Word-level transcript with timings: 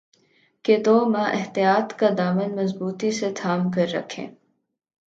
کہ 0.65 0.77
دو 0.83 0.95
ماہ 1.05 1.31
احتیاط 1.33 1.93
کا 1.93 2.09
دامن 2.17 2.55
مضبوطی 2.55 3.11
سے 3.11 3.31
تھام 3.35 3.71
کررکھیں 3.71 4.27